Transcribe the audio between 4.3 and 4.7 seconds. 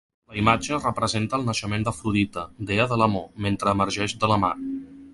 la mar.